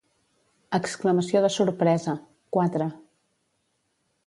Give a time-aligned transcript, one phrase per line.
[0.77, 2.17] Exclamació de sorpresa;
[2.59, 2.91] quatre.